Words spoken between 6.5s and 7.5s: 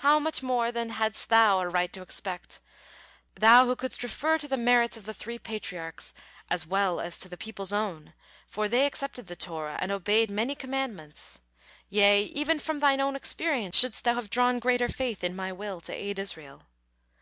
as well as to the